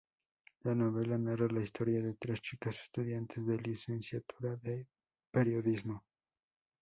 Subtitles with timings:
[0.61, 4.87] La novela narra la historia de tres chicas estudiantes de licenciatura en
[5.29, 6.03] periodismo.